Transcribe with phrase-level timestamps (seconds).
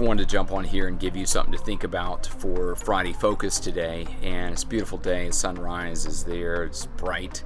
[0.00, 3.60] wanted to jump on here and give you something to think about for Friday Focus
[3.60, 4.06] today.
[4.22, 5.30] And it's a beautiful day.
[5.30, 7.44] Sunrise is there, it's bright.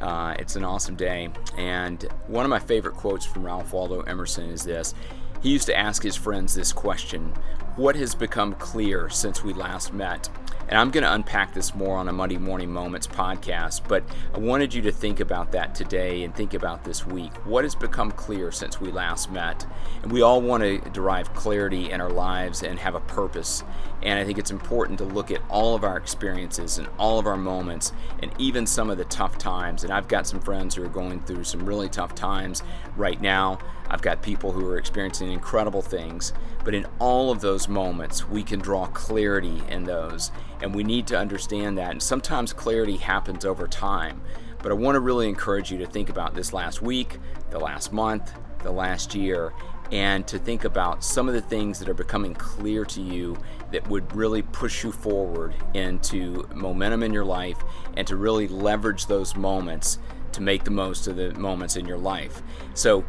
[0.00, 1.30] Uh, it's an awesome day.
[1.56, 4.94] And one of my favorite quotes from Ralph Waldo Emerson is this
[5.42, 7.32] He used to ask his friends this question
[7.76, 10.28] What has become clear since we last met?
[10.74, 14.02] And I'm going to unpack this more on a Monday Morning Moments podcast, but
[14.34, 17.32] I wanted you to think about that today and think about this week.
[17.46, 19.64] What has become clear since we last met?
[20.02, 23.62] And we all want to derive clarity in our lives and have a purpose.
[24.02, 27.28] And I think it's important to look at all of our experiences and all of
[27.28, 29.84] our moments and even some of the tough times.
[29.84, 32.64] And I've got some friends who are going through some really tough times
[32.96, 33.60] right now.
[33.88, 36.32] I've got people who are experiencing incredible things.
[36.64, 40.30] But in all of those moments, we can draw clarity in those.
[40.62, 41.90] And we need to understand that.
[41.90, 44.22] And sometimes clarity happens over time.
[44.62, 47.18] But I want to really encourage you to think about this last week,
[47.50, 49.52] the last month, the last year,
[49.92, 53.36] and to think about some of the things that are becoming clear to you
[53.70, 57.58] that would really push you forward into momentum in your life
[57.96, 59.98] and to really leverage those moments
[60.32, 62.42] to make the most of the moments in your life.
[62.74, 63.04] So,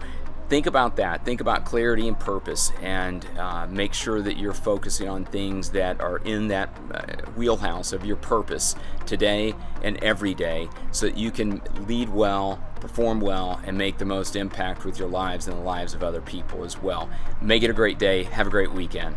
[0.49, 1.25] think about that.
[1.25, 5.99] Think about clarity and purpose, and uh, make sure that you're focusing on things that
[6.01, 11.31] are in that uh, wheelhouse of your purpose today and every day so that you
[11.31, 15.63] can lead well, perform well, and make the most impact with your lives and the
[15.63, 17.09] lives of other people as well.
[17.41, 18.23] Make it a great day.
[18.23, 19.15] Have a great weekend.